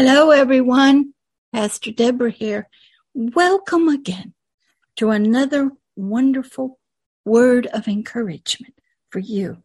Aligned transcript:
Hello, 0.00 0.30
everyone. 0.30 1.12
Pastor 1.52 1.90
Deborah 1.90 2.30
here. 2.30 2.68
Welcome 3.14 3.88
again 3.88 4.32
to 4.94 5.10
another 5.10 5.72
wonderful 5.96 6.78
word 7.24 7.66
of 7.66 7.88
encouragement 7.88 8.74
for 9.10 9.18
you. 9.18 9.64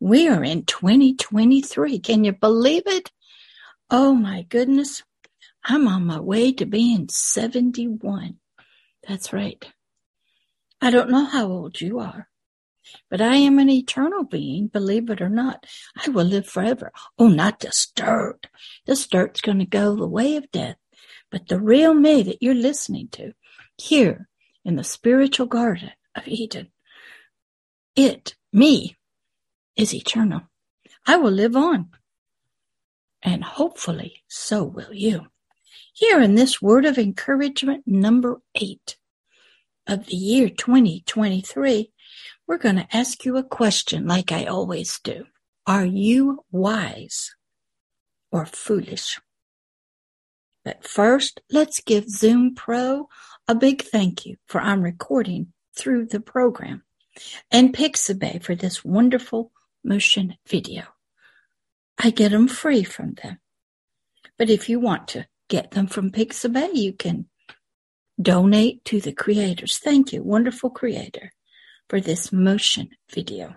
We 0.00 0.26
are 0.26 0.42
in 0.42 0.64
2023. 0.64 2.00
Can 2.00 2.24
you 2.24 2.32
believe 2.32 2.82
it? 2.86 3.12
Oh 3.88 4.12
my 4.12 4.42
goodness. 4.42 5.04
I'm 5.62 5.86
on 5.86 6.04
my 6.04 6.18
way 6.18 6.50
to 6.54 6.66
being 6.66 7.08
71. 7.08 8.38
That's 9.06 9.32
right. 9.32 9.64
I 10.80 10.90
don't 10.90 11.10
know 11.10 11.26
how 11.26 11.46
old 11.46 11.80
you 11.80 12.00
are, 12.00 12.26
but 13.08 13.20
I 13.20 13.36
am 13.36 13.58
an 13.58 13.70
eternal 13.70 14.24
being, 14.24 14.68
believe 14.68 15.10
it 15.10 15.20
or 15.20 15.28
not. 15.28 15.66
I 16.04 16.10
will 16.10 16.24
live 16.24 16.46
forever. 16.46 16.92
Oh, 17.18 17.28
not 17.28 17.60
this 17.60 17.90
dirt. 17.94 18.46
This 18.86 19.06
dirt's 19.06 19.40
going 19.40 19.58
to 19.58 19.66
go 19.66 19.94
the 19.94 20.06
way 20.06 20.36
of 20.36 20.50
death. 20.50 20.76
But 21.30 21.48
the 21.48 21.60
real 21.60 21.94
me 21.94 22.22
that 22.22 22.42
you're 22.42 22.54
listening 22.54 23.08
to 23.12 23.32
here 23.76 24.28
in 24.64 24.76
the 24.76 24.84
spiritual 24.84 25.46
garden 25.46 25.92
of 26.14 26.26
Eden, 26.26 26.70
it, 27.96 28.34
me, 28.52 28.96
is 29.76 29.94
eternal. 29.94 30.42
I 31.06 31.16
will 31.16 31.32
live 31.32 31.56
on. 31.56 31.90
And 33.22 33.44
hopefully 33.44 34.22
so 34.28 34.64
will 34.64 34.94
you. 34.94 35.26
Here 35.92 36.20
in 36.20 36.34
this 36.34 36.62
word 36.62 36.84
of 36.84 36.98
encouragement 36.98 37.84
number 37.86 38.40
eight 38.54 38.96
of 39.86 40.06
the 40.06 40.16
year 40.16 40.48
2023, 40.48 41.92
we're 42.50 42.58
going 42.58 42.74
to 42.74 42.96
ask 42.96 43.24
you 43.24 43.36
a 43.36 43.44
question 43.44 44.08
like 44.08 44.32
I 44.32 44.46
always 44.46 44.98
do. 45.04 45.24
Are 45.68 45.84
you 45.84 46.44
wise 46.50 47.36
or 48.32 48.44
foolish? 48.44 49.20
But 50.64 50.84
first, 50.84 51.42
let's 51.48 51.80
give 51.80 52.08
Zoom 52.08 52.56
Pro 52.56 53.08
a 53.46 53.54
big 53.54 53.82
thank 53.82 54.26
you 54.26 54.34
for 54.46 54.60
I'm 54.60 54.82
recording 54.82 55.52
through 55.76 56.06
the 56.06 56.18
program 56.18 56.82
and 57.52 57.72
Pixabay 57.72 58.42
for 58.42 58.56
this 58.56 58.84
wonderful 58.84 59.52
motion 59.84 60.34
video. 60.48 60.82
I 62.02 62.10
get 62.10 62.32
them 62.32 62.48
free 62.48 62.82
from 62.82 63.14
them. 63.22 63.38
But 64.36 64.50
if 64.50 64.68
you 64.68 64.80
want 64.80 65.06
to 65.08 65.28
get 65.48 65.70
them 65.70 65.86
from 65.86 66.10
Pixabay, 66.10 66.74
you 66.74 66.94
can 66.94 67.26
donate 68.20 68.84
to 68.86 69.00
the 69.00 69.12
creators. 69.12 69.78
Thank 69.78 70.12
you, 70.12 70.24
wonderful 70.24 70.70
creator 70.70 71.30
for 71.90 72.00
this 72.00 72.32
motion 72.32 72.88
video. 73.12 73.56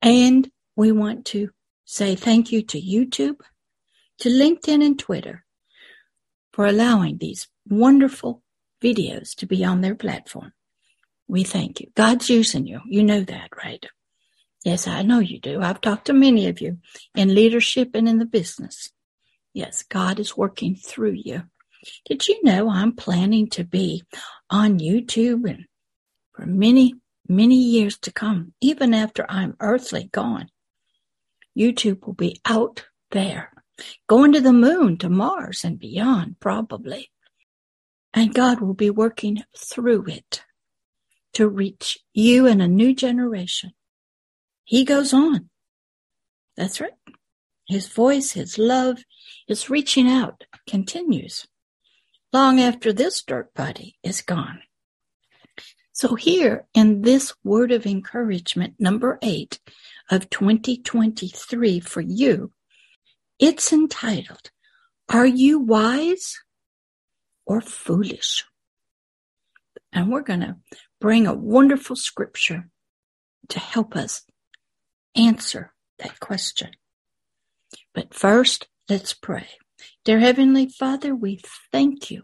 And 0.00 0.50
we 0.74 0.90
want 0.90 1.26
to 1.26 1.50
say 1.84 2.16
thank 2.16 2.50
you 2.50 2.62
to 2.62 2.80
YouTube, 2.80 3.40
to 4.20 4.30
LinkedIn 4.30 4.84
and 4.84 4.98
Twitter 4.98 5.44
for 6.50 6.64
allowing 6.64 7.18
these 7.18 7.46
wonderful 7.68 8.42
videos 8.82 9.34
to 9.34 9.46
be 9.46 9.62
on 9.62 9.82
their 9.82 9.94
platform. 9.94 10.52
We 11.28 11.44
thank 11.44 11.78
you. 11.78 11.88
God's 11.94 12.30
using 12.30 12.66
you. 12.66 12.80
You 12.86 13.04
know 13.04 13.20
that, 13.20 13.50
right? 13.62 13.84
Yes, 14.64 14.88
I 14.88 15.02
know 15.02 15.18
you 15.18 15.38
do. 15.38 15.60
I've 15.60 15.82
talked 15.82 16.06
to 16.06 16.14
many 16.14 16.48
of 16.48 16.62
you 16.62 16.78
in 17.14 17.34
leadership 17.34 17.90
and 17.92 18.08
in 18.08 18.18
the 18.18 18.24
business. 18.24 18.90
Yes, 19.52 19.82
God 19.82 20.18
is 20.18 20.38
working 20.38 20.74
through 20.74 21.16
you. 21.22 21.42
Did 22.06 22.28
you 22.28 22.42
know 22.42 22.70
I'm 22.70 22.96
planning 22.96 23.48
to 23.50 23.64
be 23.64 24.04
on 24.50 24.78
YouTube 24.78 25.48
and 25.48 25.66
for 26.40 26.46
many, 26.46 26.94
many 27.28 27.56
years 27.56 27.98
to 27.98 28.10
come, 28.10 28.54
even 28.62 28.94
after 28.94 29.26
I'm 29.28 29.56
earthly 29.60 30.08
gone. 30.10 30.48
YouTube 31.56 32.06
will 32.06 32.14
be 32.14 32.40
out 32.46 32.86
there, 33.10 33.52
going 34.08 34.32
to 34.32 34.40
the 34.40 34.52
moon, 34.52 34.96
to 34.98 35.10
Mars, 35.10 35.64
and 35.64 35.78
beyond, 35.78 36.40
probably. 36.40 37.10
And 38.14 38.32
God 38.32 38.60
will 38.60 38.74
be 38.74 38.88
working 38.88 39.42
through 39.54 40.06
it 40.06 40.42
to 41.34 41.46
reach 41.46 41.98
you 42.14 42.46
and 42.46 42.62
a 42.62 42.68
new 42.68 42.94
generation. 42.94 43.72
He 44.64 44.84
goes 44.84 45.12
on. 45.12 45.50
That's 46.56 46.80
right. 46.80 46.92
His 47.68 47.86
voice, 47.86 48.32
his 48.32 48.56
love, 48.56 49.04
his 49.46 49.68
reaching 49.68 50.08
out 50.08 50.44
continues 50.66 51.46
long 52.32 52.60
after 52.60 52.92
this 52.92 53.22
dirt 53.22 53.52
body 53.52 53.96
is 54.02 54.22
gone. 54.22 54.60
So 56.00 56.14
here 56.14 56.66
in 56.72 57.02
this 57.02 57.34
word 57.44 57.72
of 57.72 57.84
encouragement, 57.84 58.76
number 58.78 59.18
eight 59.20 59.60
of 60.10 60.30
2023 60.30 61.80
for 61.80 62.00
you, 62.00 62.52
it's 63.38 63.70
entitled, 63.70 64.50
Are 65.10 65.26
You 65.26 65.58
Wise 65.58 66.40
or 67.44 67.60
Foolish? 67.60 68.46
And 69.92 70.10
we're 70.10 70.22
going 70.22 70.40
to 70.40 70.56
bring 71.02 71.26
a 71.26 71.34
wonderful 71.34 71.96
scripture 71.96 72.70
to 73.50 73.58
help 73.58 73.94
us 73.94 74.22
answer 75.14 75.74
that 75.98 76.18
question. 76.18 76.70
But 77.92 78.14
first, 78.14 78.68
let's 78.88 79.12
pray. 79.12 79.48
Dear 80.06 80.20
Heavenly 80.20 80.66
Father, 80.66 81.14
we 81.14 81.42
thank 81.70 82.10
you 82.10 82.22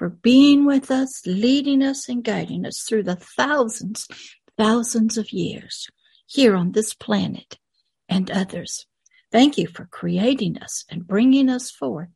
for 0.00 0.08
being 0.08 0.64
with 0.64 0.90
us, 0.90 1.26
leading 1.26 1.82
us, 1.82 2.08
and 2.08 2.24
guiding 2.24 2.64
us 2.64 2.86
through 2.88 3.02
the 3.02 3.16
thousands, 3.16 4.08
thousands 4.56 5.18
of 5.18 5.30
years 5.30 5.88
here 6.26 6.56
on 6.56 6.72
this 6.72 6.94
planet 6.94 7.58
and 8.08 8.30
others. 8.30 8.86
Thank 9.30 9.58
you 9.58 9.66
for 9.66 9.84
creating 9.84 10.56
us 10.56 10.86
and 10.88 11.06
bringing 11.06 11.50
us 11.50 11.70
forth. 11.70 12.08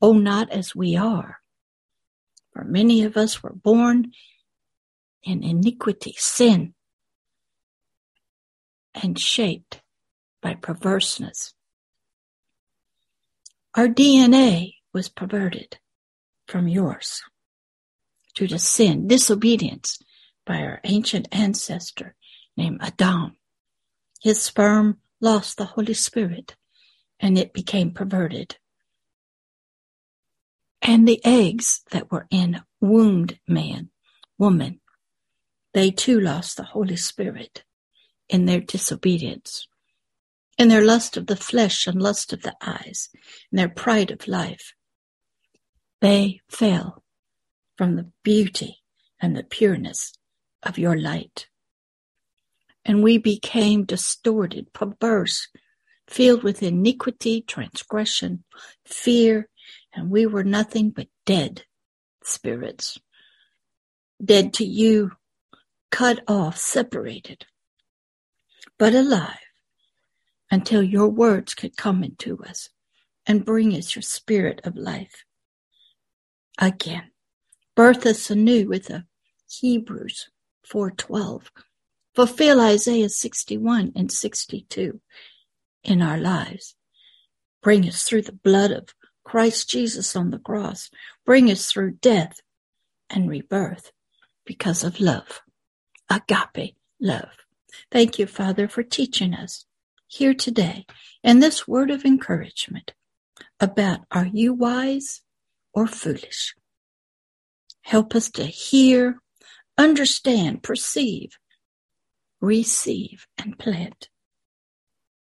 Oh, 0.00 0.12
not 0.12 0.52
as 0.52 0.76
we 0.76 0.94
are. 0.94 1.38
For 2.52 2.62
many 2.62 3.02
of 3.02 3.16
us 3.16 3.42
were 3.42 3.56
born 3.56 4.12
in 5.24 5.42
iniquity, 5.42 6.14
sin, 6.16 6.74
and 8.94 9.18
shaped 9.18 9.82
by 10.40 10.54
perverseness. 10.54 11.54
Our 13.74 13.88
DNA 13.88 14.74
was 14.94 15.08
perverted 15.08 15.78
from 16.46 16.68
yours 16.68 17.22
to 18.36 18.58
sin, 18.58 19.08
disobedience 19.08 19.98
by 20.44 20.58
our 20.58 20.80
ancient 20.84 21.26
ancestor 21.32 22.14
named 22.56 22.78
Adam. 22.80 23.36
His 24.22 24.42
sperm 24.42 24.98
lost 25.20 25.56
the 25.56 25.64
Holy 25.64 25.94
Spirit 25.94 26.54
and 27.18 27.38
it 27.38 27.52
became 27.52 27.92
perverted. 27.92 28.56
And 30.82 31.08
the 31.08 31.20
eggs 31.24 31.82
that 31.90 32.12
were 32.12 32.26
in 32.30 32.60
wombed 32.80 33.40
man, 33.48 33.90
woman, 34.38 34.80
they 35.72 35.90
too 35.90 36.20
lost 36.20 36.56
the 36.56 36.62
Holy 36.62 36.96
Spirit 36.96 37.64
in 38.28 38.44
their 38.44 38.60
disobedience, 38.60 39.66
in 40.58 40.68
their 40.68 40.84
lust 40.84 41.16
of 41.16 41.26
the 41.26 41.36
flesh 41.36 41.86
and 41.86 42.00
lust 42.00 42.32
of 42.32 42.42
the 42.42 42.54
eyes, 42.60 43.08
in 43.50 43.56
their 43.56 43.68
pride 43.68 44.10
of 44.10 44.28
life. 44.28 44.74
They 46.00 46.40
fell 46.48 47.02
from 47.76 47.96
the 47.96 48.10
beauty 48.22 48.82
and 49.20 49.36
the 49.36 49.44
pureness 49.44 50.12
of 50.62 50.78
your 50.78 50.96
light. 50.96 51.48
And 52.84 53.02
we 53.02 53.18
became 53.18 53.84
distorted, 53.84 54.72
perverse, 54.72 55.48
filled 56.06 56.42
with 56.42 56.62
iniquity, 56.62 57.42
transgression, 57.42 58.44
fear, 58.84 59.48
and 59.92 60.10
we 60.10 60.26
were 60.26 60.44
nothing 60.44 60.90
but 60.90 61.08
dead 61.24 61.64
spirits. 62.22 62.98
Dead 64.24 64.54
to 64.54 64.64
you, 64.64 65.12
cut 65.90 66.20
off, 66.28 66.56
separated, 66.56 67.46
but 68.78 68.94
alive 68.94 69.38
until 70.50 70.82
your 70.82 71.08
words 71.08 71.54
could 71.54 71.76
come 71.76 72.04
into 72.04 72.38
us 72.44 72.70
and 73.26 73.44
bring 73.44 73.72
us 73.72 73.96
your 73.96 74.02
spirit 74.02 74.60
of 74.64 74.76
life 74.76 75.24
again. 76.58 77.10
Birth 77.74 78.06
us 78.06 78.30
anew 78.30 78.68
with 78.68 78.86
the 78.86 79.04
Hebrews 79.48 80.30
4:12. 80.64 81.50
Fulfill 82.14 82.60
Isaiah 82.60 83.10
61 83.10 83.92
and 83.94 84.10
62 84.10 85.00
in 85.84 86.00
our 86.00 86.18
lives. 86.18 86.74
Bring 87.62 87.86
us 87.86 88.04
through 88.04 88.22
the 88.22 88.32
blood 88.32 88.70
of 88.70 88.94
Christ 89.24 89.68
Jesus 89.68 90.16
on 90.16 90.30
the 90.30 90.38
cross. 90.38 90.90
Bring 91.24 91.50
us 91.50 91.70
through 91.70 91.98
death 92.00 92.40
and 93.10 93.28
rebirth 93.28 93.92
because 94.44 94.82
of 94.82 95.00
love. 95.00 95.42
Agape 96.08 96.76
love. 97.00 97.44
Thank 97.90 98.18
you, 98.18 98.26
Father, 98.26 98.68
for 98.68 98.82
teaching 98.82 99.34
us 99.34 99.66
here 100.06 100.34
today 100.34 100.86
in 101.22 101.40
this 101.40 101.66
word 101.68 101.90
of 101.90 102.04
encouragement 102.04 102.94
about 103.60 104.00
are 104.10 104.26
you 104.26 104.54
wise 104.54 105.22
or 105.76 105.86
foolish. 105.86 106.54
Help 107.82 108.16
us 108.16 108.30
to 108.30 108.44
hear, 108.44 109.18
understand, 109.76 110.62
perceive, 110.62 111.38
receive, 112.40 113.26
and 113.38 113.58
plant 113.58 114.08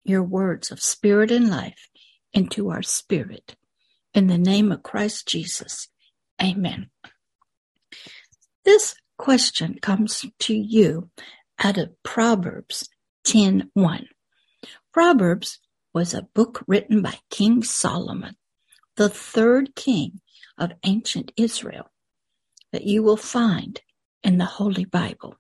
your 0.05 0.23
words 0.23 0.71
of 0.71 0.81
spirit 0.81 1.31
and 1.31 1.51
life 1.51 1.91
into 2.33 2.71
our 2.71 2.83
spirit. 2.83 3.57
In 4.15 4.29
the 4.29 4.39
name 4.39 4.73
of 4.73 4.83
Christ 4.83 5.29
Jesus. 5.29 5.89
Amen. 6.41 6.89
This 8.65 8.95
question 9.19 9.79
comes 9.83 10.25
to 10.39 10.55
you 10.55 11.11
out 11.63 11.77
of 11.77 12.01
Proverbs 12.03 12.89
10:1. 13.25 14.07
Proverbs 14.93 15.59
was 15.93 16.15
a 16.15 16.29
book 16.35 16.63
written 16.67 17.03
by 17.03 17.19
King 17.29 17.63
Solomon, 17.63 18.37
the 18.97 19.09
third 19.09 19.75
king 19.75 20.21
of 20.59 20.73
ancient 20.85 21.33
Israel 21.37 21.91
that 22.73 22.85
you 22.85 23.03
will 23.03 23.17
find 23.17 23.81
in 24.23 24.39
the 24.39 24.45
Holy 24.45 24.85
Bible. 24.85 25.37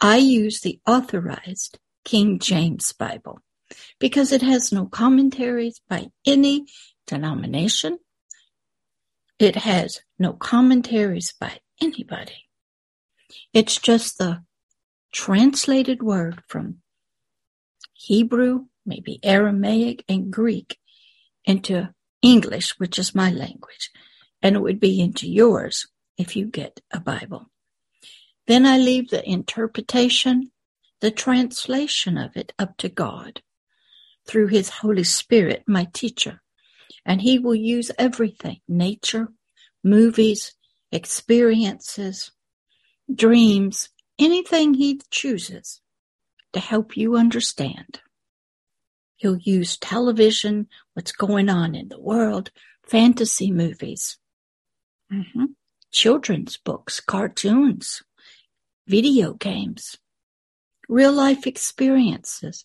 I 0.00 0.16
use 0.16 0.60
the 0.60 0.80
authorized 0.86 1.78
King 2.04 2.38
James 2.38 2.92
Bible 2.92 3.40
because 3.98 4.32
it 4.32 4.42
has 4.42 4.72
no 4.72 4.86
commentaries 4.86 5.80
by 5.88 6.08
any 6.24 6.66
denomination. 7.06 7.98
It 9.38 9.56
has 9.56 10.00
no 10.18 10.32
commentaries 10.32 11.34
by 11.38 11.60
anybody. 11.80 12.46
It's 13.52 13.78
just 13.78 14.18
the 14.18 14.42
translated 15.12 16.02
word 16.02 16.42
from 16.48 16.78
Hebrew, 17.94 18.66
maybe 18.84 19.18
Aramaic 19.22 20.04
and 20.08 20.30
Greek 20.32 20.78
into 21.44 21.90
English, 22.22 22.78
which 22.78 22.98
is 22.98 23.14
my 23.14 23.30
language, 23.30 23.90
and 24.46 24.54
it 24.54 24.62
would 24.62 24.78
be 24.78 25.00
into 25.00 25.28
yours 25.28 25.88
if 26.16 26.36
you 26.36 26.46
get 26.46 26.80
a 26.92 27.00
Bible. 27.00 27.50
Then 28.46 28.64
I 28.64 28.78
leave 28.78 29.10
the 29.10 29.28
interpretation, 29.28 30.52
the 31.00 31.10
translation 31.10 32.16
of 32.16 32.36
it 32.36 32.52
up 32.56 32.76
to 32.76 32.88
God 32.88 33.42
through 34.24 34.46
His 34.46 34.68
Holy 34.68 35.02
Spirit, 35.02 35.64
my 35.66 35.88
teacher. 35.92 36.42
And 37.04 37.20
He 37.20 37.40
will 37.40 37.56
use 37.56 37.90
everything 37.98 38.60
nature, 38.68 39.32
movies, 39.82 40.54
experiences, 40.92 42.30
dreams, 43.12 43.88
anything 44.16 44.74
He 44.74 45.00
chooses 45.10 45.80
to 46.52 46.60
help 46.60 46.96
you 46.96 47.16
understand. 47.16 47.98
He'll 49.16 49.38
use 49.38 49.76
television, 49.76 50.68
what's 50.94 51.10
going 51.10 51.48
on 51.48 51.74
in 51.74 51.88
the 51.88 52.00
world, 52.00 52.52
fantasy 52.86 53.50
movies, 53.50 54.18
mm-hmm. 55.12 55.44
children's 55.90 56.56
books, 56.56 57.00
cartoons, 57.00 58.02
video 58.86 59.34
games, 59.34 59.96
real 60.88 61.12
life 61.12 61.46
experiences. 61.46 62.64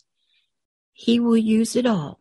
He 0.92 1.18
will 1.18 1.36
use 1.36 1.76
it 1.76 1.86
all 1.86 2.20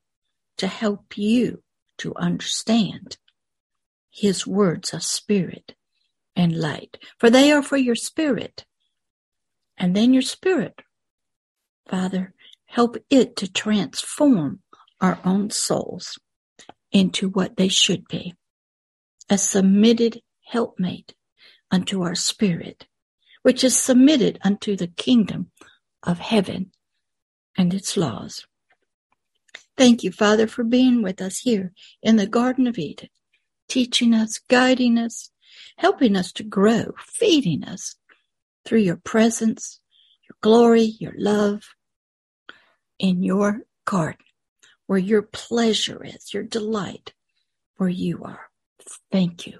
to 0.57 0.67
help 0.67 1.17
you 1.17 1.63
to 1.99 2.15
understand 2.15 3.17
his 4.09 4.45
words 4.47 4.93
of 4.93 5.03
spirit 5.03 5.75
and 6.35 6.57
light, 6.57 6.97
for 7.19 7.29
they 7.29 7.51
are 7.51 7.63
for 7.63 7.77
your 7.77 7.95
spirit. 7.95 8.65
And 9.77 9.95
then 9.95 10.13
your 10.13 10.21
spirit, 10.21 10.81
Father, 11.87 12.33
help 12.65 12.97
it 13.09 13.35
to 13.37 13.51
transform 13.51 14.61
our 14.99 15.19
own 15.25 15.49
souls 15.49 16.19
into 16.91 17.29
what 17.29 17.57
they 17.57 17.67
should 17.67 18.07
be 18.07 18.35
a 19.31 19.37
submitted 19.37 20.21
helpmate 20.43 21.15
unto 21.71 22.03
our 22.03 22.13
spirit 22.15 22.85
which 23.43 23.63
is 23.63 23.75
submitted 23.75 24.39
unto 24.43 24.75
the 24.75 24.87
kingdom 24.87 25.51
of 26.03 26.19
heaven 26.19 26.71
and 27.57 27.73
its 27.73 27.97
laws. 27.97 28.45
Thank 29.77 30.03
you, 30.03 30.11
Father, 30.11 30.47
for 30.47 30.63
being 30.63 31.01
with 31.01 31.21
us 31.21 31.39
here 31.39 31.73
in 32.03 32.17
the 32.17 32.27
Garden 32.27 32.67
of 32.67 32.77
Eden, 32.77 33.09
teaching 33.67 34.13
us, 34.13 34.39
guiding 34.47 34.97
us, 34.97 35.31
helping 35.77 36.15
us 36.15 36.31
to 36.33 36.43
grow, 36.43 36.93
feeding 36.99 37.63
us 37.63 37.95
through 38.63 38.79
your 38.79 38.97
presence, 38.97 39.79
your 40.29 40.35
glory, 40.41 40.83
your 40.83 41.13
love 41.17 41.69
in 42.99 43.23
your 43.23 43.61
garden, 43.85 44.25
where 44.85 44.99
your 44.99 45.23
pleasure 45.23 46.03
is, 46.05 46.33
your 46.33 46.43
delight, 46.43 47.13
where 47.77 47.89
you 47.89 48.23
are. 48.23 48.50
Thank 49.11 49.47
you. 49.47 49.59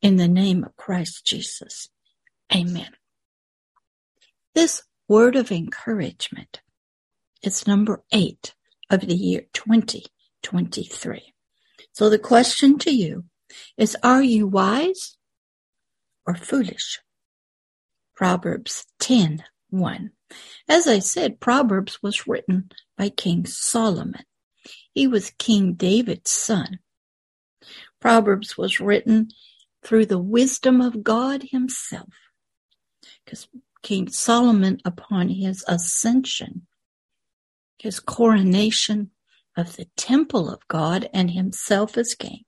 In 0.00 0.16
the 0.16 0.28
name 0.28 0.64
of 0.64 0.76
Christ 0.76 1.24
Jesus. 1.24 1.88
Amen. 2.54 2.90
This 4.54 4.82
word 5.08 5.36
of 5.36 5.50
encouragement 5.50 6.60
is 7.42 7.66
number 7.66 8.02
eight 8.12 8.54
of 8.90 9.00
the 9.00 9.14
year 9.14 9.42
2023. 9.52 11.32
So 11.92 12.08
the 12.08 12.18
question 12.18 12.78
to 12.78 12.90
you 12.90 13.24
is, 13.76 13.96
are 14.02 14.22
you 14.22 14.46
wise 14.46 15.16
or 16.26 16.34
foolish? 16.34 17.00
Proverbs 18.14 18.86
10, 19.00 19.42
1. 19.70 20.10
As 20.68 20.86
I 20.86 20.98
said, 20.98 21.40
Proverbs 21.40 22.02
was 22.02 22.26
written 22.26 22.70
by 22.96 23.08
King 23.08 23.46
Solomon. 23.46 24.24
He 24.94 25.06
was 25.06 25.32
King 25.38 25.74
David's 25.74 26.30
son. 26.30 26.78
Proverbs 28.02 28.58
was 28.58 28.80
written 28.80 29.28
through 29.84 30.06
the 30.06 30.18
wisdom 30.18 30.80
of 30.80 31.04
God 31.04 31.44
himself. 31.52 32.12
Because 33.24 33.46
King 33.82 34.08
Solomon 34.08 34.80
upon 34.84 35.28
his 35.28 35.64
ascension, 35.68 36.66
his 37.78 38.00
coronation 38.00 39.12
of 39.56 39.76
the 39.76 39.86
temple 39.96 40.50
of 40.50 40.66
God 40.66 41.08
and 41.14 41.30
himself 41.30 41.96
as 41.96 42.16
king. 42.16 42.42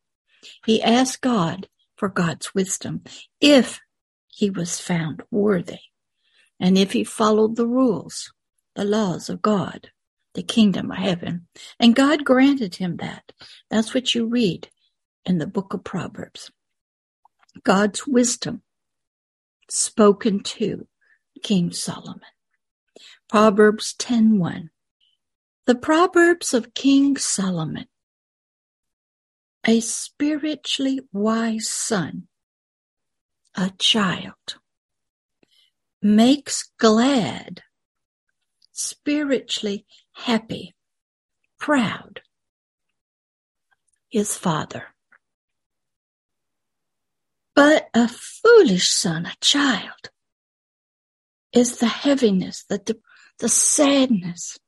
He 0.67 0.83
asked 0.83 1.21
God 1.21 1.69
for 1.97 2.09
God's 2.09 2.53
wisdom 2.53 3.05
if 3.41 3.81
he 4.27 4.51
was 4.51 4.81
found 4.81 5.23
worthy 5.31 5.79
and 6.59 6.77
if 6.77 6.93
he 6.93 7.05
followed 7.05 7.55
the 7.55 7.67
rules, 7.67 8.33
the 8.75 8.85
laws 8.85 9.29
of 9.29 9.41
God, 9.41 9.91
the 10.35 10.43
kingdom 10.43 10.91
of 10.91 10.99
heaven. 10.99 11.47
And 11.79 11.95
God 11.95 12.25
granted 12.25 12.77
him 12.77 12.97
that. 12.97 13.31
That's 13.71 13.95
what 13.95 14.17
you 14.17 14.27
read 14.27 14.69
in 15.27 15.39
the 15.39 15.47
book 15.47 15.75
of 15.75 15.85
Proverbs. 15.85 16.51
God's 17.63 18.07
wisdom 18.07 18.63
spoken 19.71 20.43
to 20.43 20.87
King 21.43 21.73
Solomon. 21.73 22.21
Proverbs 23.29 23.95
10:1. 23.95 24.71
The 25.67 25.75
Proverbs 25.75 26.53
of 26.53 26.75
King 26.75 27.17
Solomon. 27.17 27.89
A 29.67 29.81
spiritually 29.81 31.01
wise 31.11 31.71
son, 31.71 32.29
a 33.55 33.71
child, 33.79 34.59
makes 36.03 36.71
glad, 36.79 37.63
spiritually 38.73 39.87
happy, 40.13 40.75
proud, 41.59 42.21
his 44.11 44.37
father. 44.37 44.94
But 47.55 47.89
a 47.95 48.09
foolish 48.09 48.91
son, 48.91 49.27
a 49.27 49.35
child, 49.41 50.11
is 51.53 51.79
the 51.79 51.87
heaviness, 51.87 52.65
the, 52.69 52.97
the 53.39 53.49
sadness 53.49 54.59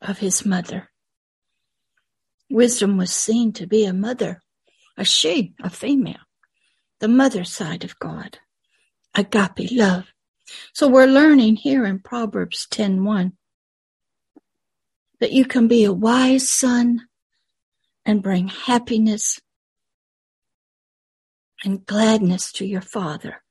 of 0.00 0.18
his 0.18 0.46
mother. 0.46 0.90
Wisdom 2.50 2.96
was 2.96 3.10
seen 3.10 3.52
to 3.52 3.66
be 3.66 3.84
a 3.84 3.92
mother, 3.92 4.42
a 4.96 5.04
she, 5.04 5.54
a 5.62 5.68
female, 5.68 6.24
the 7.00 7.08
mother 7.08 7.44
side 7.44 7.84
of 7.84 7.98
God, 7.98 8.38
agape 9.14 9.70
love. 9.70 10.06
So 10.72 10.88
we're 10.88 11.06
learning 11.06 11.56
here 11.56 11.84
in 11.84 11.98
Proverbs 11.98 12.66
10:1 12.70 13.32
that 15.20 15.32
you 15.32 15.44
can 15.44 15.68
be 15.68 15.84
a 15.84 15.92
wise 15.92 16.48
son 16.48 17.08
and 18.06 18.22
bring 18.22 18.48
happiness 18.48 19.40
and 21.64 21.84
gladness 21.84 22.52
to 22.52 22.66
your 22.66 22.80
father. 22.80 23.42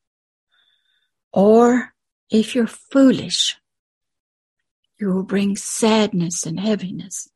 Or 1.34 1.94
if 2.30 2.56
you're 2.56 2.68
foolish, 2.68 3.58
you 5.00 5.10
will 5.10 5.24
bring 5.24 5.56
sadness 5.56 6.46
and 6.46 6.60
heaviness 6.60 7.30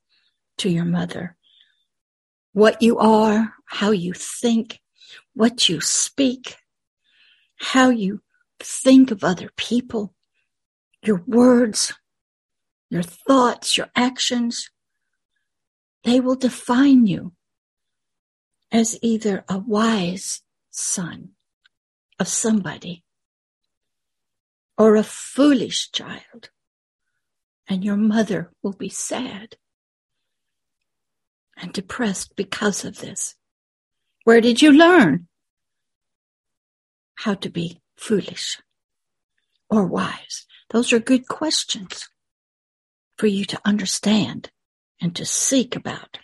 to 0.57 0.69
your 0.69 0.85
mother. 0.85 1.37
What 2.53 2.81
you 2.81 2.97
are, 2.97 3.53
how 3.65 3.91
you 3.91 4.13
think, 4.13 4.79
what 5.33 5.69
you 5.69 5.79
speak, 5.81 6.57
how 7.57 7.89
you 7.89 8.21
think 8.59 9.11
of 9.11 9.23
other 9.23 9.49
people, 9.55 10.13
your 11.03 11.23
words, 11.27 11.93
your 12.89 13.03
thoughts, 13.03 13.77
your 13.77 13.89
actions, 13.95 14.69
they 16.03 16.19
will 16.19 16.35
define 16.35 17.05
you 17.05 17.33
as 18.71 18.97
either 19.01 19.43
a 19.47 19.57
wise 19.57 20.41
son 20.71 21.29
of 22.19 22.27
somebody 22.27 23.03
or 24.77 24.95
a 24.95 25.03
foolish 25.03 25.91
child, 25.91 26.49
and 27.67 27.83
your 27.83 27.97
mother 27.97 28.51
will 28.63 28.73
be 28.73 28.89
sad. 28.89 29.55
and 31.57 31.73
depressed 31.73 32.35
because 32.35 32.83
of 32.83 32.99
this? 32.99 33.35
Where 34.23 34.41
did 34.41 34.61
you 34.61 34.71
learn 34.71 35.27
how 37.15 37.35
to 37.35 37.49
be 37.49 37.81
foolish 37.95 38.59
or 39.69 39.85
wise? 39.85 40.47
Those 40.71 40.91
are 40.93 40.99
good 40.99 41.27
questions 41.27 42.09
for 43.17 43.27
you 43.27 43.45
to 43.45 43.59
understand 43.65 44.49
and 44.99 45.15
to 45.15 45.25
seek 45.25 45.75
about. 45.75 46.17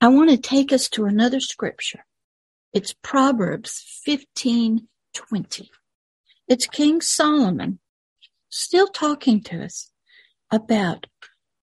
I 0.00 0.08
want 0.08 0.30
to 0.30 0.36
take 0.36 0.72
us 0.72 0.88
to 0.90 1.04
another 1.04 1.40
scripture. 1.40 2.04
It's 2.74 2.92
Proverbs 2.92 4.02
15:20. 4.04 5.70
It's 6.48 6.66
King 6.66 7.00
Solomon 7.00 7.78
still 8.48 8.88
talking 8.88 9.40
to 9.44 9.64
us 9.64 9.92
about 10.50 11.06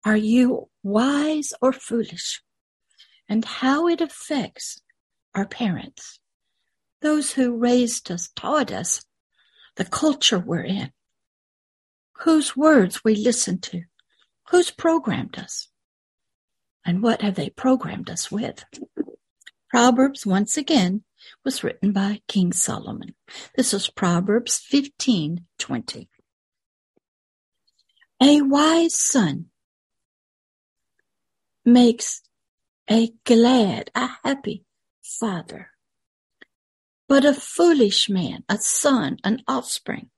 are 0.04 0.16
you 0.16 0.70
wise 0.84 1.52
or 1.60 1.72
foolish? 1.72 2.40
And 3.28 3.44
how 3.44 3.88
it 3.88 4.00
affects 4.00 4.82
our 5.34 5.48
parents, 5.48 6.20
those 7.00 7.32
who 7.32 7.56
raised 7.56 8.08
us, 8.12 8.28
taught 8.36 8.70
us 8.70 9.04
the 9.74 9.86
culture 9.86 10.38
we're 10.38 10.62
in, 10.62 10.92
whose 12.18 12.56
words 12.56 13.02
we 13.02 13.16
listen 13.16 13.60
to, 13.62 13.82
who's 14.50 14.70
programmed 14.70 15.40
us, 15.40 15.70
and 16.86 17.02
what 17.02 17.20
have 17.22 17.34
they 17.34 17.50
programmed 17.50 18.08
us 18.10 18.30
with. 18.30 18.64
Proverbs, 19.70 20.26
once 20.26 20.56
again, 20.56 21.04
was 21.44 21.62
written 21.62 21.92
by 21.92 22.22
King 22.26 22.52
Solomon. 22.52 23.14
This 23.56 23.72
is 23.72 23.88
Proverbs 23.88 24.58
15 24.58 25.46
20. 25.58 26.08
A 28.20 28.42
wise 28.42 28.96
son 28.96 29.46
makes 31.64 32.22
a 32.90 33.12
glad, 33.24 33.92
a 33.94 34.08
happy 34.24 34.64
father. 35.02 35.70
But 37.08 37.24
a 37.24 37.32
foolish 37.32 38.08
man, 38.08 38.42
a 38.48 38.58
son, 38.58 39.18
an 39.22 39.42
offspring, 39.46 40.10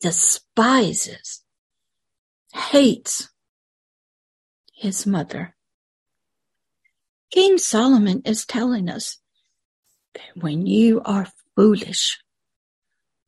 despises, 0.00 1.44
hates 2.54 3.28
his 4.72 5.06
mother. 5.06 5.54
King 7.30 7.58
Solomon 7.58 8.22
is 8.24 8.46
telling 8.46 8.88
us 8.88 9.18
that 10.14 10.42
when 10.42 10.66
you 10.66 11.02
are 11.04 11.28
foolish, 11.54 12.18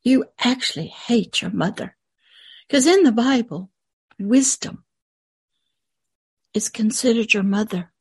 you 0.03 0.25
actually 0.39 0.87
hate 0.87 1.41
your 1.41 1.51
mother. 1.51 1.95
Because 2.67 2.87
in 2.87 3.03
the 3.03 3.11
Bible, 3.11 3.69
wisdom 4.19 4.83
is 6.53 6.69
considered 6.69 7.33
your 7.33 7.43
mother. 7.43 7.91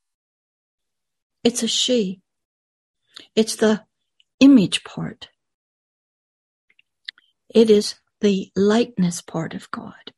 It's 1.45 1.63
a 1.63 1.69
she. 1.69 2.21
It's 3.35 3.57
the 3.57 3.85
image 4.41 4.85
part. 4.85 5.29
It 7.49 7.69
is 7.69 7.97
the 8.21 8.51
likeness 8.57 9.21
part 9.21 9.55
of 9.55 9.71
God. 9.71 10.13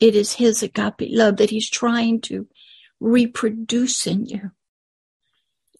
It 0.00 0.16
is 0.16 0.34
His 0.34 0.62
agape 0.62 1.08
love 1.10 1.36
that 1.36 1.50
He's 1.50 1.70
trying 1.70 2.20
to 2.22 2.48
reproduce 2.98 4.06
in 4.06 4.26
you. 4.26 4.50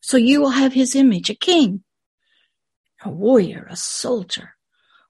So 0.02 0.16
you 0.16 0.40
will 0.40 0.50
have 0.50 0.72
His 0.72 0.94
image, 0.94 1.30
a 1.30 1.34
king, 1.34 1.84
a 3.04 3.08
warrior, 3.08 3.66
a 3.70 3.76
soldier, 3.76 4.56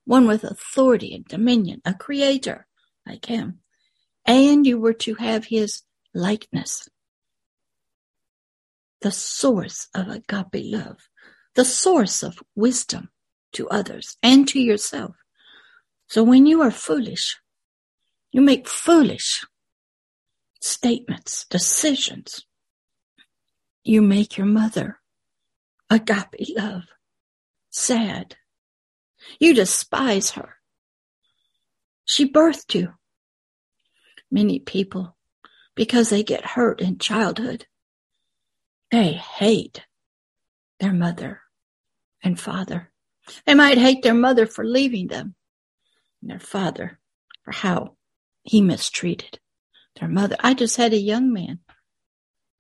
one 0.04 0.26
with 0.26 0.44
authority 0.44 1.14
and 1.14 1.24
dominion, 1.24 1.80
a 1.84 1.94
creator 1.94 2.66
like 3.06 3.24
Him. 3.26 3.60
And 4.26 4.66
you 4.66 4.78
were 4.78 4.92
to 4.92 5.14
have 5.14 5.46
His 5.46 5.82
likeness. 6.14 6.88
The 9.00 9.10
source 9.10 9.88
of 9.94 10.08
agape 10.08 10.62
love, 10.72 11.08
the 11.54 11.64
source 11.64 12.22
of 12.22 12.38
wisdom 12.54 13.10
to 13.54 13.68
others 13.70 14.16
and 14.22 14.46
to 14.48 14.60
yourself. 14.60 15.16
So 16.06 16.22
when 16.22 16.46
you 16.46 16.60
are 16.60 16.70
foolish, 16.70 17.38
you 18.30 18.42
make 18.42 18.68
foolish 18.68 19.44
statements, 20.60 21.46
decisions. 21.50 22.46
You 23.84 24.02
make 24.02 24.36
your 24.36 24.46
mother 24.46 24.98
agape 25.90 26.56
love 26.56 26.84
sad. 27.72 28.36
You 29.40 29.54
despise 29.54 30.32
her. 30.32 30.56
She 32.04 32.30
birthed 32.30 32.74
you. 32.74 32.94
Many 34.30 34.60
people 34.60 35.16
because 35.74 36.10
they 36.10 36.22
get 36.22 36.44
hurt 36.44 36.80
in 36.80 36.98
childhood. 36.98 37.66
They 38.90 39.12
hate 39.12 39.84
their 40.80 40.92
mother 40.92 41.40
and 42.22 42.38
father. 42.38 42.90
They 43.46 43.54
might 43.54 43.78
hate 43.78 44.02
their 44.02 44.14
mother 44.14 44.46
for 44.46 44.64
leaving 44.64 45.08
them 45.08 45.34
and 46.20 46.30
their 46.30 46.40
father 46.40 46.98
for 47.42 47.52
how 47.52 47.96
he 48.42 48.60
mistreated 48.60 49.38
their 49.98 50.08
mother. 50.08 50.36
I 50.40 50.54
just 50.54 50.76
had 50.76 50.92
a 50.92 50.98
young 50.98 51.32
man 51.32 51.60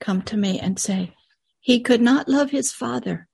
come 0.02 0.20
to 0.20 0.36
me 0.36 0.58
and 0.58 0.78
say 0.78 1.14
he 1.60 1.80
could 1.80 2.02
not 2.02 2.28
love 2.28 2.50
his 2.50 2.72
father 2.72 3.28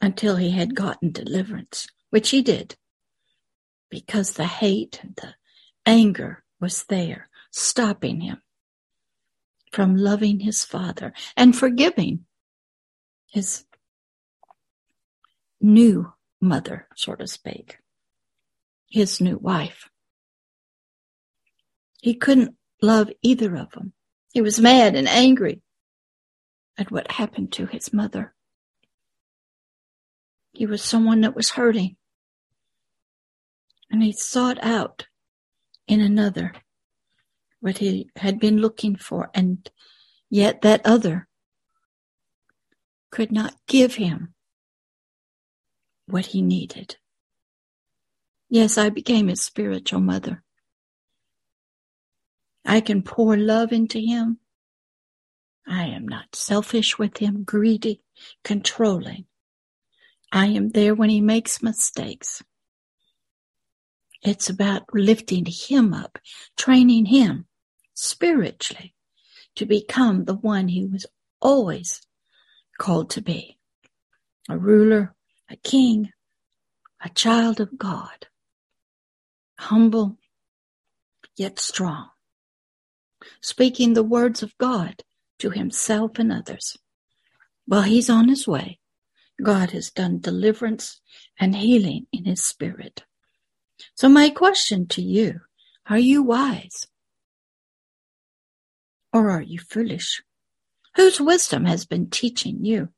until 0.00 0.36
he 0.36 0.50
had 0.50 0.74
gotten 0.74 1.12
deliverance, 1.12 1.86
which 2.10 2.30
he 2.30 2.42
did 2.42 2.76
because 3.90 4.32
the 4.32 4.46
hate 4.46 4.98
and 5.02 5.14
the 5.16 5.34
anger 5.84 6.42
was 6.60 6.84
there, 6.84 7.28
stopping 7.50 8.22
him 8.22 8.42
from 9.70 9.96
loving 9.96 10.40
his 10.40 10.64
father 10.64 11.12
and 11.36 11.56
forgiving 11.56 12.24
his 13.26 13.64
new 15.60 16.12
mother, 16.40 16.88
so 16.96 17.14
to 17.14 17.26
speak, 17.26 17.78
his 18.88 19.20
new 19.20 19.36
wife. 19.36 19.90
He 22.00 22.14
couldn't 22.14 22.56
love 22.80 23.10
either 23.20 23.54
of 23.56 23.70
them. 23.72 23.92
He 24.32 24.40
was 24.40 24.58
mad 24.58 24.94
and 24.94 25.08
angry 25.08 25.60
at 26.78 26.90
what 26.90 27.12
happened 27.12 27.52
to 27.52 27.66
his 27.66 27.92
mother. 27.92 28.34
He 30.52 30.66
was 30.66 30.82
someone 30.82 31.20
that 31.22 31.36
was 31.36 31.50
hurting. 31.50 31.96
And 33.90 34.02
he 34.02 34.12
sought 34.12 34.58
out 34.62 35.06
in 35.86 36.00
another 36.00 36.52
what 37.60 37.78
he 37.78 38.10
had 38.16 38.38
been 38.38 38.58
looking 38.58 38.96
for, 38.96 39.30
and 39.34 39.68
yet 40.28 40.62
that 40.62 40.84
other 40.84 41.28
could 43.10 43.32
not 43.32 43.54
give 43.66 43.94
him 43.94 44.34
what 46.06 46.26
he 46.26 46.42
needed. 46.42 46.96
Yes, 48.48 48.78
I 48.78 48.90
became 48.90 49.28
his 49.28 49.42
spiritual 49.42 50.00
mother. 50.00 50.42
I 52.64 52.80
can 52.80 53.02
pour 53.02 53.36
love 53.36 53.72
into 53.72 53.98
him. 53.98 54.38
I 55.66 55.86
am 55.86 56.06
not 56.06 56.36
selfish 56.36 56.98
with 56.98 57.18
him, 57.18 57.42
greedy, 57.42 58.02
controlling. 58.44 59.26
I 60.32 60.46
am 60.46 60.70
there 60.70 60.94
when 60.94 61.10
he 61.10 61.20
makes 61.20 61.62
mistakes. 61.62 62.42
It's 64.22 64.48
about 64.48 64.84
lifting 64.92 65.46
him 65.46 65.92
up, 65.92 66.18
training 66.56 67.06
him 67.06 67.46
spiritually 67.94 68.94
to 69.56 69.66
become 69.66 70.24
the 70.24 70.34
one 70.34 70.68
he 70.68 70.84
was 70.84 71.06
always 71.40 72.00
called 72.78 73.10
to 73.10 73.20
be 73.20 73.58
a 74.48 74.56
ruler, 74.56 75.14
a 75.50 75.56
king, 75.56 76.12
a 77.04 77.08
child 77.08 77.60
of 77.60 77.76
God, 77.78 78.26
humble 79.58 80.18
yet 81.36 81.58
strong, 81.58 82.10
speaking 83.40 83.94
the 83.94 84.02
words 84.02 84.42
of 84.42 84.56
God 84.58 85.02
to 85.38 85.50
himself 85.50 86.18
and 86.18 86.32
others. 86.32 86.76
While 87.66 87.82
he's 87.82 88.08
on 88.08 88.28
his 88.28 88.46
way, 88.46 88.78
God 89.42 89.72
has 89.72 89.90
done 89.90 90.20
deliverance 90.20 91.00
and 91.38 91.54
healing 91.54 92.06
in 92.12 92.24
his 92.24 92.42
spirit. 92.42 93.04
So 93.94 94.08
my 94.08 94.30
question 94.30 94.86
to 94.88 95.02
you, 95.02 95.40
are 95.88 95.98
you 95.98 96.22
wise? 96.22 96.86
Or 99.12 99.30
are 99.30 99.42
you 99.42 99.58
foolish? 99.58 100.22
Whose 100.94 101.20
wisdom 101.20 101.64
has 101.66 101.84
been 101.84 102.08
teaching 102.08 102.64
you? 102.64 102.88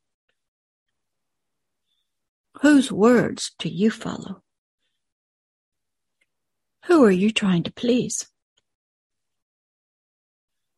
Whose 2.63 2.91
words 2.91 3.53
do 3.59 3.69
you 3.69 3.91
follow? 3.91 4.43
Who 6.87 7.05
are 7.05 7.11
you 7.11 7.31
trying 7.31 7.65
to 7.65 7.73
please? 7.73 8.29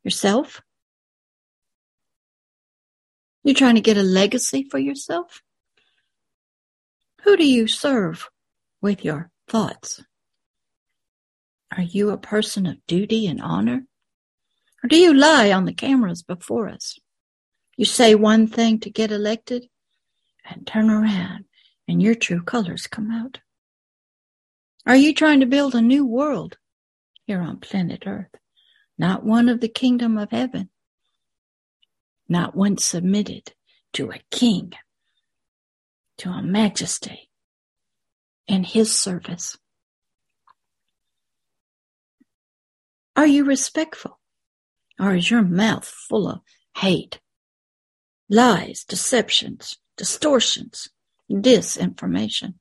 Yourself? 0.02 0.62
You 3.42 3.54
trying 3.54 3.76
to 3.76 3.80
get 3.80 3.96
a 3.96 4.02
legacy 4.02 4.66
for 4.70 4.78
yourself? 4.78 5.42
Who 7.22 7.36
do 7.36 7.46
you 7.46 7.66
serve 7.66 8.28
with 8.80 9.04
your 9.04 9.30
thoughts? 9.48 10.02
Are 11.76 11.82
you 11.82 12.10
a 12.10 12.18
person 12.18 12.66
of 12.66 12.84
duty 12.86 13.26
and 13.26 13.40
honor? 13.40 13.86
Or 14.82 14.88
do 14.88 14.98
you 14.98 15.14
lie 15.14 15.52
on 15.52 15.64
the 15.64 15.74
cameras 15.74 16.22
before 16.22 16.68
us? 16.68 16.98
You 17.76 17.84
say 17.84 18.14
one 18.14 18.46
thing 18.46 18.80
to 18.80 18.90
get 18.90 19.12
elected 19.12 19.66
and 20.44 20.66
turn 20.66 20.90
around 20.90 21.44
and 21.86 22.02
your 22.02 22.14
true 22.14 22.42
colors 22.42 22.86
come 22.86 23.10
out. 23.10 23.40
Are 24.86 24.96
you 24.96 25.14
trying 25.14 25.40
to 25.40 25.46
build 25.46 25.74
a 25.74 25.80
new 25.80 26.06
world 26.06 26.56
here 27.26 27.40
on 27.40 27.58
planet 27.60 28.04
Earth? 28.06 28.34
Not 28.98 29.24
one 29.24 29.48
of 29.48 29.60
the 29.60 29.68
kingdom 29.68 30.18
of 30.18 30.30
heaven. 30.30 30.70
Not 32.30 32.56
once 32.56 32.84
submitted 32.84 33.52
to 33.92 34.10
a 34.10 34.20
king, 34.30 34.72
to 36.18 36.30
a 36.30 36.42
majesty 36.42 37.28
in 38.46 38.64
his 38.64 38.96
service. 38.96 39.58
Are 43.16 43.26
you 43.26 43.44
respectful? 43.44 44.18
Or 44.98 45.14
is 45.14 45.30
your 45.30 45.42
mouth 45.42 45.84
full 45.84 46.28
of 46.28 46.40
hate, 46.76 47.20
lies, 48.28 48.84
deceptions, 48.84 49.78
distortions, 49.96 50.88
disinformation. 51.30 52.54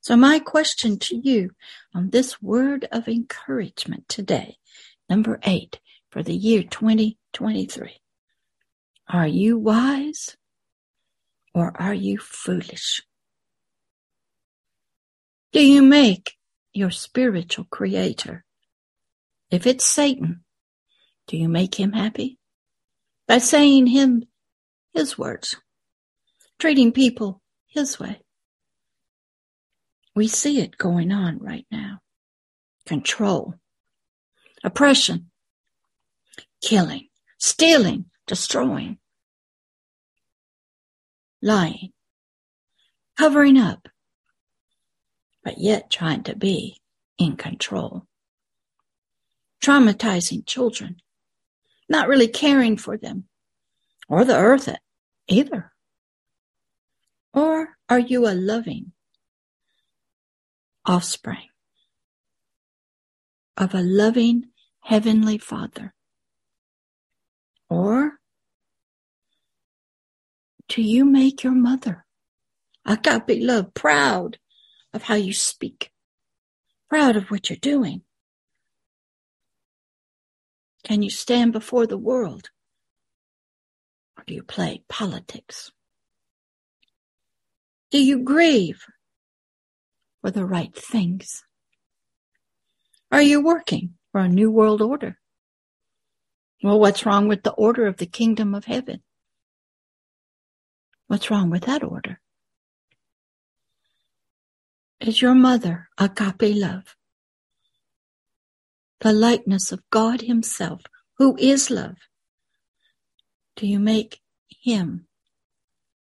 So 0.00 0.16
my 0.16 0.38
question 0.38 0.98
to 1.00 1.16
you 1.16 1.50
on 1.94 2.10
this 2.10 2.40
word 2.42 2.88
of 2.90 3.08
encouragement 3.08 4.08
today, 4.08 4.58
number 5.08 5.38
eight 5.44 5.80
for 6.10 6.22
the 6.22 6.34
year 6.34 6.62
2023. 6.62 8.00
Are 9.08 9.26
you 9.26 9.58
wise 9.58 10.36
or 11.54 11.72
are 11.80 11.94
you 11.94 12.18
foolish? 12.18 13.02
Do 15.52 15.64
you 15.64 15.82
make 15.82 16.34
your 16.72 16.90
spiritual 16.90 17.66
creator? 17.70 18.44
If 19.50 19.66
it's 19.66 19.86
Satan, 19.86 20.44
do 21.28 21.36
you 21.36 21.48
make 21.48 21.78
him 21.78 21.92
happy? 21.92 22.38
By 23.28 23.38
saying 23.38 23.86
him 23.86 24.24
his 24.92 25.16
words, 25.16 25.56
treating 26.58 26.92
people 26.92 27.42
his 27.68 28.00
way. 28.00 28.20
We 30.14 30.26
see 30.26 30.60
it 30.60 30.78
going 30.78 31.12
on 31.12 31.38
right 31.38 31.66
now. 31.70 32.00
Control, 32.86 33.54
oppression, 34.64 35.30
killing, 36.60 37.08
stealing, 37.38 38.06
destroying, 38.26 38.98
lying, 41.42 41.92
covering 43.18 43.58
up, 43.58 43.88
but 45.44 45.58
yet 45.58 45.90
trying 45.90 46.22
to 46.24 46.36
be 46.36 46.80
in 47.18 47.36
control. 47.36 48.04
Traumatizing 49.62 50.46
children, 50.46 50.96
not 51.88 52.08
really 52.08 52.28
caring 52.28 52.76
for 52.76 52.96
them 52.96 53.24
or 54.08 54.24
the 54.24 54.36
earth 54.36 54.68
either. 55.28 55.72
Or 57.32 57.76
are 57.88 57.98
you 57.98 58.26
a 58.26 58.34
loving 58.34 58.92
offspring 60.84 61.48
of 63.56 63.74
a 63.74 63.82
loving 63.82 64.46
heavenly 64.80 65.38
father? 65.38 65.92
Or 67.68 68.12
do 70.68 70.82
you 70.82 71.04
make 71.04 71.42
your 71.42 71.54
mother, 71.54 72.04
agape 72.84 73.40
love, 73.42 73.74
proud 73.74 74.38
of 74.92 75.02
how 75.02 75.14
you 75.14 75.32
speak, 75.32 75.90
proud 76.88 77.16
of 77.16 77.30
what 77.30 77.50
you're 77.50 77.56
doing? 77.56 78.02
Can 80.84 81.02
you 81.02 81.10
stand 81.10 81.52
before 81.52 81.86
the 81.86 81.98
world? 81.98 82.50
Or 84.16 84.24
do 84.26 84.34
you 84.34 84.42
play 84.42 84.82
politics? 84.88 85.72
Do 87.90 87.98
you 87.98 88.22
grieve 88.22 88.84
for 90.20 90.30
the 90.30 90.44
right 90.44 90.74
things? 90.74 91.42
Are 93.10 93.22
you 93.22 93.42
working 93.42 93.94
for 94.12 94.20
a 94.20 94.28
new 94.28 94.50
world 94.50 94.82
order? 94.82 95.18
Well, 96.62 96.80
what's 96.80 97.04
wrong 97.04 97.28
with 97.28 97.42
the 97.42 97.52
order 97.52 97.86
of 97.86 97.98
the 97.98 98.06
kingdom 98.06 98.54
of 98.54 98.64
heaven? 98.64 99.02
What's 101.06 101.30
wrong 101.30 101.50
with 101.50 101.64
that 101.64 101.84
order? 101.84 102.20
Is 105.00 105.20
your 105.20 105.34
mother 105.34 105.88
agape 105.98 106.56
love? 106.56 106.96
The 109.00 109.12
likeness 109.12 109.70
of 109.70 109.88
God 109.90 110.22
Himself, 110.22 110.82
who 111.18 111.36
is 111.36 111.70
love. 111.70 111.96
Do 113.54 113.66
you 113.66 113.78
make 113.78 114.20
Him 114.48 115.06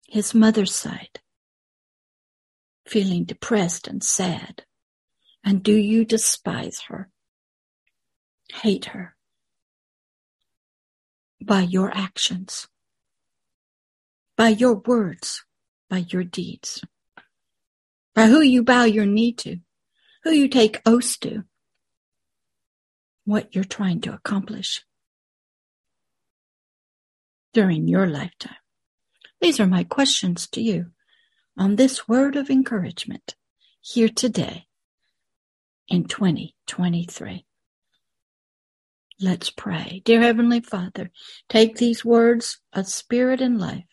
His 0.09 0.35
mother's 0.35 0.75
side? 0.75 1.21
feeling 2.87 3.25
depressed 3.25 3.89
and 3.89 4.03
sad? 4.03 4.65
And 5.43 5.61
do 5.61 5.75
you 5.75 6.05
despise 6.05 6.83
her? 6.89 7.11
Hate 8.53 8.87
her 8.87 9.16
by 11.47 11.63
your 11.63 11.97
actions, 11.97 12.69
by 14.37 14.49
your 14.49 14.75
words, 14.75 15.45
by 15.89 16.05
your 16.09 16.25
deeds, 16.25 16.83
by 18.15 18.27
who 18.27 18.41
you 18.41 18.63
bow 18.63 18.85
your 18.85 19.07
knee 19.07 19.33
to, 19.33 19.59
who 20.25 20.31
you 20.31 20.49
take 20.49 20.83
oaths 20.85 21.17
to, 21.19 21.45
what 23.25 23.55
you're 23.55 23.65
trying 23.65 24.01
to 24.01 24.13
accomplish 24.13 24.85
during 27.53 27.89
your 27.89 28.07
lifetime. 28.07 28.57
These 29.41 29.61
are 29.61 29.67
my 29.67 29.85
questions 29.85 30.47
to 30.49 30.61
you 30.61 30.87
on 31.57 31.77
this 31.77 32.09
word 32.09 32.37
of 32.37 32.51
encouragement 32.51 33.35
here 33.81 34.09
today 34.09 34.67
in 35.89 36.05
2023. 36.05 37.47
Let's 39.19 39.49
pray. 39.51 40.03
Dear 40.05 40.21
Heavenly 40.21 40.61
Father, 40.61 41.11
take 41.49 41.77
these 41.77 42.05
words 42.05 42.61
of 42.75 42.87
spirit 42.87 43.41
and 43.41 43.59
life, 43.59 43.87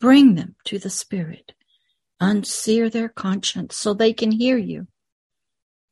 bring 0.00 0.34
them 0.34 0.54
to 0.64 0.78
the 0.78 0.90
Spirit, 0.90 1.52
unsear 2.20 2.92
their 2.92 3.08
conscience 3.08 3.74
so 3.74 3.94
they 3.94 4.12
can 4.12 4.30
hear 4.30 4.58
you 4.58 4.86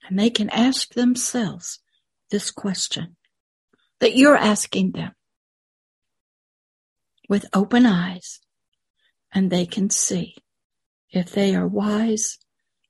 and 0.07 0.19
they 0.19 0.29
can 0.29 0.51
ask 0.51 0.93
themselves 0.93 1.81
this 2.31 2.51
question 2.51 3.17
that 4.01 4.17
you're 4.17 4.37
asking 4.37 4.93
them 4.93 5.13
with 7.29 7.47
open 7.55 7.87
eyes 7.87 8.41
and 9.33 9.51
they 9.51 9.65
can 9.65 9.89
see 9.89 10.35
if 11.11 11.33
they 11.33 11.55
are 11.55 11.67
wise 11.67 12.39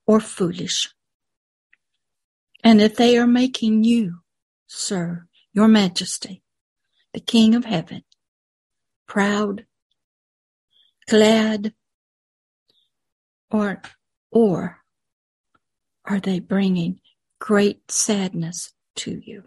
or 0.06 0.18
foolish. 0.18 0.92
And 2.64 2.80
if 2.80 2.96
they 2.96 3.16
are 3.16 3.26
making 3.26 3.84
you, 3.84 4.20
sir, 4.66 5.26
your 5.56 5.68
majesty, 5.68 6.42
the 7.14 7.20
king 7.20 7.54
of 7.54 7.64
heaven, 7.64 8.02
proud, 9.08 9.64
glad, 11.08 11.72
or, 13.50 13.80
or 14.30 14.76
are 16.04 16.20
they 16.20 16.40
bringing 16.40 17.00
great 17.40 17.90
sadness 17.90 18.74
to 18.96 19.18
you? 19.24 19.44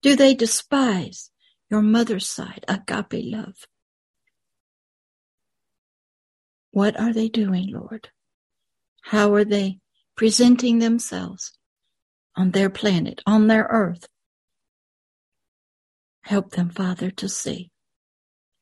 Do 0.00 0.14
they 0.14 0.34
despise 0.34 1.32
your 1.68 1.82
mother's 1.82 2.28
side, 2.28 2.64
agape 2.68 3.24
love? 3.32 3.66
What 6.70 6.98
are 7.00 7.12
they 7.12 7.28
doing, 7.28 7.72
Lord? 7.72 8.10
How 9.02 9.34
are 9.34 9.44
they 9.44 9.80
presenting 10.16 10.78
themselves 10.78 11.52
on 12.36 12.52
their 12.52 12.70
planet, 12.70 13.22
on 13.26 13.46
their 13.46 13.64
earth? 13.70 14.06
Help 16.22 16.52
them, 16.52 16.70
Father, 16.70 17.10
to 17.10 17.28
see 17.28 17.70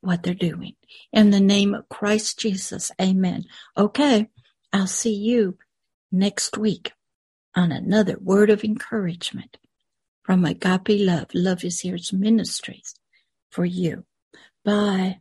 what 0.01 0.23
they're 0.23 0.35
doing. 0.35 0.75
In 1.13 1.31
the 1.31 1.41
name 1.41 1.75
of 1.75 1.89
Christ 1.89 2.39
Jesus, 2.39 2.91
amen. 3.01 3.45
Okay, 3.77 4.29
I'll 4.73 4.87
see 4.87 5.15
you 5.15 5.59
next 6.11 6.57
week 6.57 6.93
on 7.55 7.73
another 7.73 8.17
word 8.21 8.51
of 8.51 8.65
encouragement 8.65 9.59
from 10.25 10.45
Agape 10.45 10.89
Love. 10.91 11.29
Love 11.35 11.65
is 11.65 11.81
Here's 11.83 12.13
Ministries 12.13 12.95
for 13.51 13.65
you. 13.65 14.05
Bye. 14.65 15.21